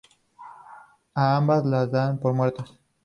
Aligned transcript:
A 1.13 1.37
ambas 1.37 1.63
las 1.63 1.91
dan 1.91 2.17
por 2.17 2.33
muertas. 2.33 2.73